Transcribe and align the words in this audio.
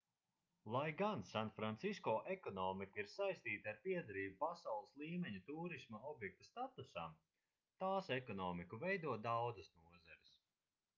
lai 0.75 0.85
gan 1.01 1.19
sanfrancisko 1.31 2.13
ekonomika 2.35 3.01
ir 3.03 3.11
saistīta 3.17 3.71
ar 3.73 3.77
piederību 3.85 4.39
pasaules 4.41 4.97
līmeņa 5.03 5.43
tūrisma 5.53 6.03
objekta 6.15 6.49
statusam 6.49 7.15
tās 7.87 8.13
ekonomiku 8.21 8.85
veido 8.89 9.19
daudzas 9.31 9.73
nozares 9.81 10.37